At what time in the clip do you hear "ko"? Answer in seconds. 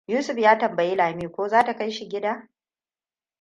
1.31-1.47